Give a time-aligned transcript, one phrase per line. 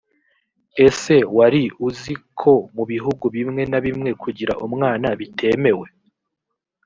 [0.85, 5.87] ese wari uzi ko mu bihugu bimwe na bimwe kugira umwana bitemewe?